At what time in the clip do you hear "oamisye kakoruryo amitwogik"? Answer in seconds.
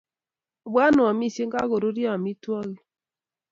1.03-2.81